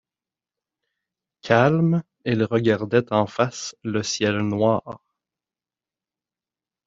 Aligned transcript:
Calmes, 1.43 2.01
ils 2.25 2.43
regardaient 2.43 3.13
en 3.13 3.27
face 3.27 3.75
le 3.83 4.01
ciel 4.01 4.39
noir 4.39 4.99